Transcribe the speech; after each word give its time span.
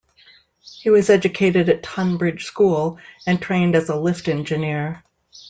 He 0.79 0.89
was 0.89 1.11
educated 1.11 1.69
at 1.69 1.83
Tonbridge 1.83 2.45
School 2.45 2.97
and 3.27 3.39
trained 3.39 3.75
as 3.75 3.87
a 3.87 3.95
lift 3.95 4.27
engineer. 4.29 5.03